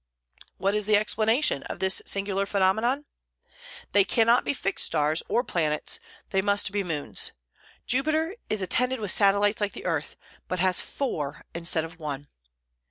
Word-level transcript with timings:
What 0.57 0.73
is 0.73 0.87
the 0.87 0.95
explanation 0.97 1.61
of 1.69 1.77
this 1.79 2.01
singular 2.07 2.47
phenomenon? 2.47 3.05
They 3.91 4.03
cannot 4.03 4.43
be 4.43 4.55
fixed 4.55 4.83
stars, 4.87 5.21
or 5.29 5.43
planets; 5.43 5.99
they 6.31 6.41
must 6.41 6.71
then 6.71 6.71
be 6.73 6.83
moons. 6.83 7.33
Jupiter 7.85 8.35
is 8.49 8.63
attended 8.63 8.99
with 8.99 9.11
satellites 9.11 9.61
like 9.61 9.73
the 9.73 9.85
earth, 9.85 10.15
but 10.47 10.57
has 10.57 10.81
four 10.81 11.45
instead 11.53 11.85
of 11.85 11.99
one! 11.99 12.29